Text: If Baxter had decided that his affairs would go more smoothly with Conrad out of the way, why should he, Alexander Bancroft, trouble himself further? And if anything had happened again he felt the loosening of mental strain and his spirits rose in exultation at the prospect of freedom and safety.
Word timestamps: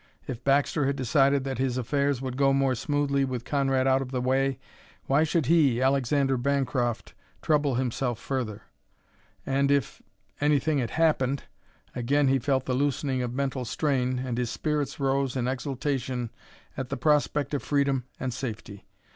If 0.25 0.43
Baxter 0.43 0.87
had 0.87 0.95
decided 0.95 1.43
that 1.43 1.59
his 1.59 1.77
affairs 1.77 2.23
would 2.23 2.35
go 2.35 2.53
more 2.53 2.73
smoothly 2.73 3.23
with 3.23 3.45
Conrad 3.45 3.85
out 3.85 4.01
of 4.01 4.09
the 4.09 4.19
way, 4.19 4.57
why 5.05 5.23
should 5.23 5.45
he, 5.45 5.79
Alexander 5.79 6.37
Bancroft, 6.37 7.13
trouble 7.43 7.75
himself 7.75 8.17
further? 8.17 8.63
And 9.45 9.69
if 9.69 10.01
anything 10.41 10.79
had 10.79 10.89
happened 10.89 11.43
again 11.95 12.29
he 12.29 12.39
felt 12.39 12.65
the 12.65 12.73
loosening 12.73 13.21
of 13.21 13.35
mental 13.35 13.63
strain 13.63 14.17
and 14.17 14.39
his 14.39 14.49
spirits 14.49 14.99
rose 14.99 15.35
in 15.35 15.47
exultation 15.47 16.31
at 16.75 16.89
the 16.89 16.97
prospect 16.97 17.53
of 17.53 17.61
freedom 17.61 18.05
and 18.19 18.33
safety. 18.33 18.87